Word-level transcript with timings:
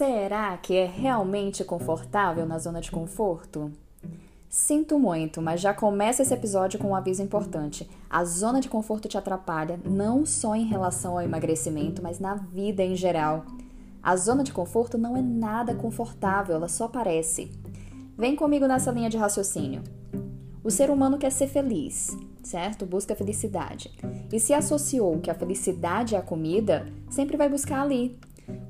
Será 0.00 0.56
que 0.56 0.74
é 0.74 0.86
realmente 0.86 1.62
confortável 1.62 2.46
na 2.46 2.58
zona 2.58 2.80
de 2.80 2.90
conforto? 2.90 3.70
Sinto 4.48 4.98
muito, 4.98 5.42
mas 5.42 5.60
já 5.60 5.74
começa 5.74 6.22
esse 6.22 6.32
episódio 6.32 6.78
com 6.78 6.88
um 6.88 6.96
aviso 6.96 7.22
importante. 7.22 7.86
A 8.08 8.24
zona 8.24 8.62
de 8.62 8.68
conforto 8.70 9.08
te 9.08 9.18
atrapalha 9.18 9.78
não 9.84 10.24
só 10.24 10.56
em 10.56 10.64
relação 10.64 11.18
ao 11.18 11.22
emagrecimento, 11.22 12.02
mas 12.02 12.18
na 12.18 12.34
vida 12.34 12.82
em 12.82 12.96
geral. 12.96 13.44
A 14.02 14.16
zona 14.16 14.42
de 14.42 14.54
conforto 14.54 14.96
não 14.96 15.18
é 15.18 15.20
nada 15.20 15.74
confortável, 15.74 16.54
ela 16.54 16.68
só 16.68 16.88
parece. 16.88 17.52
Vem 18.16 18.34
comigo 18.34 18.66
nessa 18.66 18.90
linha 18.90 19.10
de 19.10 19.18
raciocínio. 19.18 19.82
O 20.64 20.70
ser 20.70 20.88
humano 20.88 21.18
quer 21.18 21.30
ser 21.30 21.48
feliz, 21.48 22.16
certo? 22.42 22.86
Busca 22.86 23.14
felicidade. 23.14 23.90
E 24.32 24.40
se 24.40 24.54
associou 24.54 25.18
que 25.18 25.30
a 25.30 25.34
felicidade 25.34 26.14
é 26.14 26.18
a 26.18 26.22
comida, 26.22 26.86
sempre 27.10 27.36
vai 27.36 27.50
buscar 27.50 27.82
ali. 27.82 28.18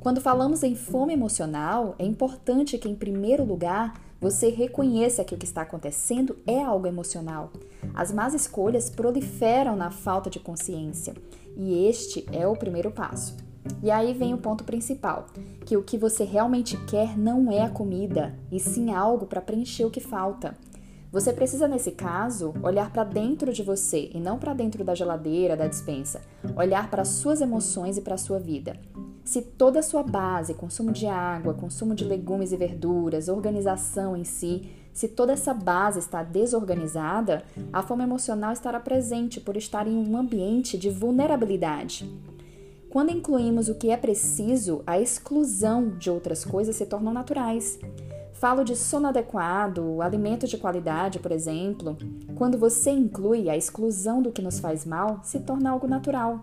Quando 0.00 0.20
falamos 0.20 0.62
em 0.62 0.74
fome 0.74 1.12
emocional, 1.12 1.94
é 1.98 2.04
importante 2.04 2.78
que, 2.78 2.88
em 2.88 2.94
primeiro 2.94 3.44
lugar, 3.44 4.00
você 4.20 4.48
reconheça 4.48 5.24
que 5.24 5.34
o 5.34 5.38
que 5.38 5.44
está 5.44 5.62
acontecendo 5.62 6.36
é 6.46 6.62
algo 6.62 6.86
emocional. 6.86 7.50
As 7.94 8.12
más 8.12 8.34
escolhas 8.34 8.90
proliferam 8.90 9.76
na 9.76 9.90
falta 9.90 10.28
de 10.28 10.38
consciência, 10.38 11.14
e 11.56 11.86
este 11.86 12.26
é 12.32 12.46
o 12.46 12.56
primeiro 12.56 12.90
passo. 12.90 13.36
E 13.82 13.90
aí 13.90 14.12
vem 14.12 14.34
o 14.34 14.38
ponto 14.38 14.64
principal, 14.64 15.26
que 15.64 15.76
o 15.76 15.82
que 15.82 15.98
você 15.98 16.24
realmente 16.24 16.76
quer 16.86 17.18
não 17.18 17.50
é 17.50 17.62
a 17.62 17.70
comida, 17.70 18.38
e 18.50 18.58
sim 18.58 18.92
algo 18.92 19.26
para 19.26 19.40
preencher 19.40 19.84
o 19.84 19.90
que 19.90 20.00
falta. 20.00 20.56
Você 21.12 21.32
precisa, 21.32 21.66
nesse 21.66 21.90
caso, 21.90 22.54
olhar 22.62 22.92
para 22.92 23.02
dentro 23.02 23.52
de 23.52 23.64
você 23.64 24.10
e 24.14 24.20
não 24.20 24.38
para 24.38 24.54
dentro 24.54 24.84
da 24.84 24.94
geladeira, 24.94 25.56
da 25.56 25.66
dispensa. 25.66 26.20
Olhar 26.56 26.88
para 26.88 27.04
suas 27.04 27.40
emoções 27.40 27.96
e 27.96 28.00
para 28.00 28.16
sua 28.16 28.38
vida. 28.38 28.76
Se 29.30 29.42
toda 29.42 29.78
a 29.78 29.82
sua 29.84 30.02
base, 30.02 30.54
consumo 30.54 30.90
de 30.90 31.06
água, 31.06 31.54
consumo 31.54 31.94
de 31.94 32.04
legumes 32.04 32.50
e 32.50 32.56
verduras, 32.56 33.28
organização 33.28 34.16
em 34.16 34.24
si, 34.24 34.68
se 34.92 35.06
toda 35.06 35.32
essa 35.32 35.54
base 35.54 36.00
está 36.00 36.24
desorganizada, 36.24 37.44
a 37.72 37.80
fome 37.80 38.02
emocional 38.02 38.52
estará 38.52 38.80
presente 38.80 39.40
por 39.40 39.56
estar 39.56 39.86
em 39.86 39.96
um 39.96 40.16
ambiente 40.16 40.76
de 40.76 40.90
vulnerabilidade. 40.90 42.12
Quando 42.90 43.12
incluímos 43.12 43.68
o 43.68 43.76
que 43.76 43.92
é 43.92 43.96
preciso, 43.96 44.82
a 44.84 44.98
exclusão 44.98 45.90
de 45.90 46.10
outras 46.10 46.44
coisas 46.44 46.74
se 46.74 46.84
tornam 46.84 47.12
naturais. 47.12 47.78
Falo 48.32 48.64
de 48.64 48.74
sono 48.74 49.06
adequado, 49.06 50.02
alimento 50.02 50.48
de 50.48 50.58
qualidade, 50.58 51.20
por 51.20 51.30
exemplo. 51.30 51.96
Quando 52.34 52.58
você 52.58 52.90
inclui 52.90 53.48
a 53.48 53.56
exclusão 53.56 54.20
do 54.20 54.32
que 54.32 54.42
nos 54.42 54.58
faz 54.58 54.84
mal, 54.84 55.20
se 55.22 55.38
torna 55.38 55.70
algo 55.70 55.86
natural. 55.86 56.40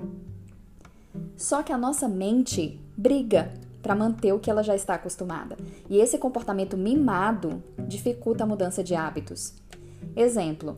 Só 1.36 1.64
que 1.64 1.72
a 1.72 1.78
nossa 1.78 2.08
mente 2.08 2.80
briga 2.96 3.54
para 3.82 3.96
manter 3.96 4.34
o 4.34 4.40
que 4.40 4.50
ela 4.50 4.64
já 4.64 4.76
está 4.76 4.96
acostumada. 4.96 5.56
E 5.90 5.98
esse 5.98 6.18
comportamento 6.18 6.76
mimado 6.76 7.64
dificulta 7.88 8.44
a 8.44 8.48
mudança 8.48 8.84
de 8.84 8.96
hábitos. 8.96 9.54
Exemplo: 10.16 10.78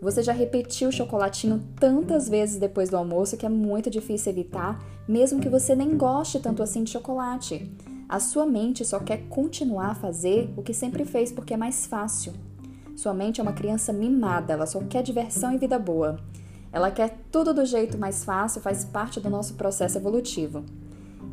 você 0.00 0.22
já 0.22 0.32
repetiu 0.32 0.88
o 0.88 0.92
chocolatinho 0.92 1.62
tantas 1.78 2.28
vezes 2.28 2.58
depois 2.58 2.90
do 2.90 2.96
almoço 2.96 3.36
que 3.36 3.46
é 3.46 3.48
muito 3.48 3.90
difícil 3.90 4.32
evitar, 4.32 4.82
mesmo 5.08 5.40
que 5.40 5.48
você 5.48 5.74
nem 5.74 5.96
goste 5.96 6.38
tanto 6.38 6.62
assim 6.62 6.84
de 6.84 6.90
chocolate. 6.90 7.70
A 8.08 8.20
sua 8.20 8.46
mente 8.46 8.84
só 8.84 9.00
quer 9.00 9.26
continuar 9.28 9.88
a 9.88 9.94
fazer 9.94 10.52
o 10.56 10.62
que 10.62 10.72
sempre 10.72 11.04
fez 11.04 11.32
porque 11.32 11.54
é 11.54 11.56
mais 11.56 11.86
fácil. 11.86 12.32
Sua 12.94 13.12
mente 13.12 13.40
é 13.40 13.42
uma 13.42 13.52
criança 13.52 13.92
mimada, 13.92 14.52
ela 14.52 14.66
só 14.66 14.80
quer 14.80 15.02
diversão 15.02 15.52
e 15.52 15.58
vida 15.58 15.78
boa. 15.78 16.18
Ela 16.76 16.90
quer 16.90 17.20
tudo 17.32 17.54
do 17.54 17.64
jeito 17.64 17.96
mais 17.96 18.22
fácil, 18.22 18.60
faz 18.60 18.84
parte 18.84 19.18
do 19.18 19.30
nosso 19.30 19.54
processo 19.54 19.96
evolutivo. 19.96 20.62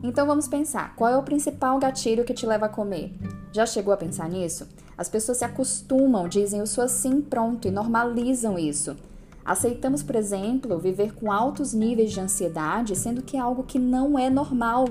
Então 0.01 0.25
vamos 0.25 0.47
pensar, 0.47 0.95
qual 0.95 1.11
é 1.11 1.17
o 1.17 1.23
principal 1.23 1.77
gatilho 1.79 2.23
que 2.23 2.33
te 2.33 2.45
leva 2.45 2.67
a 2.67 2.69
comer? 2.69 3.13
Já 3.51 3.65
chegou 3.65 3.93
a 3.93 3.97
pensar 3.97 4.29
nisso? 4.29 4.65
As 4.97 5.09
pessoas 5.09 5.39
se 5.39 5.43
acostumam, 5.43 6.29
dizem 6.29 6.61
o 6.61 6.65
sou 6.65 6.81
assim 6.81 7.19
pronto 7.19 7.67
e 7.67 7.71
normalizam 7.71 8.57
isso. 8.57 8.95
Aceitamos, 9.43 10.01
por 10.01 10.15
exemplo, 10.15 10.79
viver 10.79 11.13
com 11.13 11.29
altos 11.29 11.73
níveis 11.73 12.13
de 12.13 12.21
ansiedade, 12.21 12.95
sendo 12.95 13.21
que 13.21 13.35
é 13.35 13.41
algo 13.41 13.63
que 13.63 13.77
não 13.77 14.17
é 14.17 14.29
normal. 14.29 14.85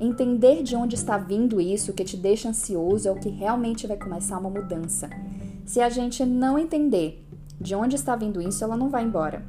Entender 0.00 0.62
de 0.62 0.74
onde 0.74 0.94
está 0.94 1.18
vindo 1.18 1.60
isso 1.60 1.92
que 1.92 2.04
te 2.04 2.16
deixa 2.16 2.48
ansioso 2.48 3.06
é 3.06 3.12
o 3.12 3.20
que 3.20 3.28
realmente 3.28 3.86
vai 3.86 3.98
começar 3.98 4.38
uma 4.38 4.48
mudança. 4.48 5.10
Se 5.66 5.82
a 5.82 5.90
gente 5.90 6.24
não 6.24 6.58
entender 6.58 7.22
de 7.60 7.74
onde 7.74 7.96
está 7.96 8.16
vindo 8.16 8.40
isso, 8.40 8.64
ela 8.64 8.78
não 8.78 8.88
vai 8.88 9.04
embora. 9.04 9.44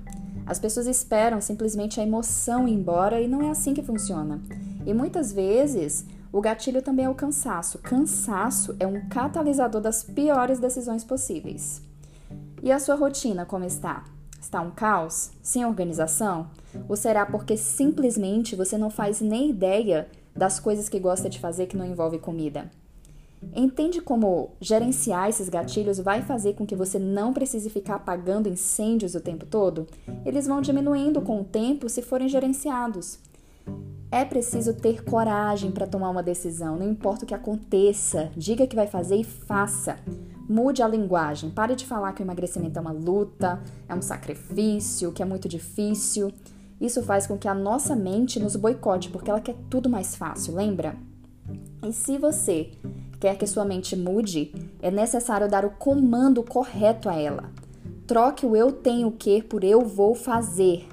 As 0.45 0.59
pessoas 0.59 0.85
esperam 0.85 1.41
simplesmente 1.41 1.99
a 1.99 2.03
emoção 2.03 2.67
ir 2.67 2.73
embora 2.73 3.19
e 3.19 3.27
não 3.27 3.41
é 3.41 3.49
assim 3.49 3.73
que 3.73 3.81
funciona. 3.81 4.39
E 4.85 4.93
muitas 4.93 5.31
vezes 5.31 6.05
o 6.31 6.39
gatilho 6.39 6.81
também 6.81 7.05
é 7.05 7.09
o 7.09 7.15
cansaço. 7.15 7.79
Cansaço 7.79 8.75
é 8.79 8.85
um 8.85 9.07
catalisador 9.09 9.81
das 9.81 10.03
piores 10.03 10.59
decisões 10.59 11.03
possíveis. 11.03 11.81
E 12.61 12.71
a 12.71 12.79
sua 12.79 12.95
rotina 12.95 13.45
como 13.45 13.65
está? 13.65 14.03
Está 14.39 14.61
um 14.61 14.69
caos? 14.69 15.31
Sem 15.41 15.65
organização? 15.65 16.47
Ou 16.87 16.95
será 16.95 17.25
porque 17.25 17.57
simplesmente 17.57 18.55
você 18.55 18.77
não 18.77 18.91
faz 18.91 19.21
nem 19.21 19.49
ideia 19.49 20.07
das 20.35 20.59
coisas 20.59 20.89
que 20.89 20.99
gosta 20.99 21.29
de 21.29 21.39
fazer 21.39 21.65
que 21.65 21.77
não 21.77 21.85
envolve 21.85 22.19
comida. 22.19 22.69
Entende 23.53 24.01
como 24.01 24.51
gerenciar 24.59 25.29
esses 25.29 25.49
gatilhos 25.49 25.99
vai 25.99 26.21
fazer 26.21 26.53
com 26.55 26.65
que 26.65 26.75
você 26.75 26.99
não 26.99 27.33
precise 27.33 27.69
ficar 27.69 27.95
apagando 27.95 28.49
incêndios 28.49 29.15
o 29.15 29.21
tempo 29.21 29.45
todo? 29.45 29.87
Eles 30.25 30.47
vão 30.47 30.61
diminuindo 30.61 31.21
com 31.21 31.41
o 31.41 31.43
tempo 31.43 31.87
se 31.87 32.01
forem 32.01 32.27
gerenciados. 32.27 33.19
É 34.11 34.23
preciso 34.23 34.73
ter 34.73 35.03
coragem 35.03 35.71
para 35.71 35.87
tomar 35.87 36.09
uma 36.09 36.23
decisão, 36.23 36.77
não 36.77 36.87
importa 36.87 37.25
o 37.25 37.27
que 37.27 37.33
aconteça, 37.33 38.31
diga 38.35 38.67
que 38.67 38.75
vai 38.75 38.87
fazer 38.87 39.15
e 39.15 39.23
faça. 39.23 39.97
Mude 40.47 40.83
a 40.83 40.87
linguagem, 40.87 41.49
pare 41.49 41.75
de 41.75 41.85
falar 41.85 42.13
que 42.13 42.21
o 42.21 42.25
emagrecimento 42.25 42.77
é 42.77 42.81
uma 42.81 42.91
luta, 42.91 43.61
é 43.89 43.95
um 43.95 44.01
sacrifício, 44.01 45.11
que 45.11 45.23
é 45.23 45.25
muito 45.25 45.49
difícil. 45.49 46.31
Isso 46.79 47.01
faz 47.03 47.25
com 47.25 47.37
que 47.37 47.47
a 47.47 47.53
nossa 47.53 47.95
mente 47.95 48.39
nos 48.39 48.55
boicote, 48.55 49.09
porque 49.09 49.29
ela 49.29 49.41
quer 49.41 49.55
tudo 49.69 49.89
mais 49.89 50.15
fácil, 50.15 50.53
lembra? 50.53 50.95
E 51.83 51.91
se 51.91 52.17
você 52.17 52.71
quer 53.19 53.37
que 53.37 53.47
sua 53.47 53.65
mente 53.65 53.95
mude, 53.95 54.53
é 54.81 54.91
necessário 54.91 55.49
dar 55.49 55.65
o 55.65 55.71
comando 55.71 56.43
correto 56.43 57.09
a 57.09 57.15
ela. 57.15 57.51
Troque 58.07 58.45
o 58.45 58.55
eu 58.55 58.71
tenho 58.71 59.11
que 59.11 59.41
por 59.41 59.63
eu 59.63 59.81
vou 59.81 60.13
fazer. 60.13 60.87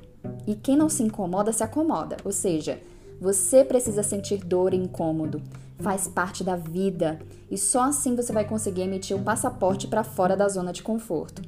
E 0.47 0.55
quem 0.55 0.77
não 0.77 0.89
se 0.89 1.03
incomoda, 1.03 1.53
se 1.53 1.63
acomoda. 1.63 2.17
Ou 2.25 2.33
seja, 2.33 2.81
você 3.21 3.65
precisa 3.65 4.03
sentir 4.03 4.45
dor 4.45 4.73
e 4.73 4.77
incômodo. 4.77 5.43
Faz 5.79 6.09
parte 6.09 6.43
da 6.43 6.57
vida. 6.57 7.21
E 7.51 7.59
só 7.59 7.83
assim 7.83 8.17
você 8.17 8.33
vai 8.33 8.45
conseguir 8.45 8.83
emitir 8.83 9.17
o 9.17 9.23
passaporte 9.23 9.87
para 9.87 10.03
fora 10.03 10.37
da 10.37 10.49
zona 10.49 10.73
de 10.73 10.83
conforto. 10.83 11.43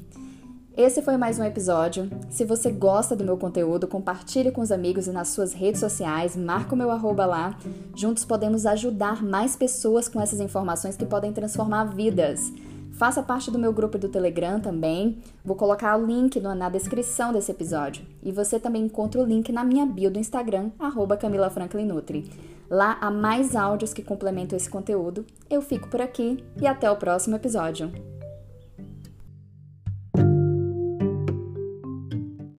Esse 0.76 1.02
foi 1.02 1.16
mais 1.16 1.38
um 1.38 1.44
episódio. 1.44 2.10
Se 2.28 2.44
você 2.44 2.68
gosta 2.72 3.14
do 3.14 3.22
meu 3.22 3.36
conteúdo, 3.36 3.86
compartilhe 3.86 4.50
com 4.50 4.60
os 4.60 4.72
amigos 4.72 5.06
e 5.06 5.12
nas 5.12 5.28
suas 5.28 5.52
redes 5.52 5.78
sociais, 5.78 6.34
marca 6.34 6.74
o 6.74 6.76
meu 6.76 6.90
arroba 6.90 7.24
lá. 7.24 7.56
Juntos 7.94 8.24
podemos 8.24 8.66
ajudar 8.66 9.22
mais 9.22 9.54
pessoas 9.54 10.08
com 10.08 10.20
essas 10.20 10.40
informações 10.40 10.96
que 10.96 11.06
podem 11.06 11.32
transformar 11.32 11.84
vidas. 11.84 12.52
Faça 12.94 13.22
parte 13.22 13.52
do 13.52 13.58
meu 13.58 13.72
grupo 13.72 13.96
do 13.98 14.08
Telegram 14.08 14.58
também. 14.58 15.18
Vou 15.44 15.54
colocar 15.54 15.96
o 15.96 16.04
link 16.04 16.40
na 16.40 16.68
descrição 16.68 17.32
desse 17.32 17.52
episódio. 17.52 18.04
E 18.20 18.32
você 18.32 18.58
também 18.58 18.82
encontra 18.82 19.20
o 19.20 19.24
link 19.24 19.52
na 19.52 19.62
minha 19.62 19.86
bio 19.86 20.10
do 20.10 20.18
Instagram, 20.18 20.72
arroba 20.76 21.16
Camila 21.16 21.50
Franklin 21.50 21.86
Nutri. 21.86 22.28
Lá 22.68 22.98
há 23.00 23.12
mais 23.12 23.54
áudios 23.54 23.94
que 23.94 24.02
complementam 24.02 24.56
esse 24.56 24.68
conteúdo. 24.68 25.24
Eu 25.48 25.62
fico 25.62 25.88
por 25.88 26.00
aqui 26.00 26.42
e 26.60 26.66
até 26.66 26.90
o 26.90 26.96
próximo 26.96 27.36
episódio. 27.36 27.92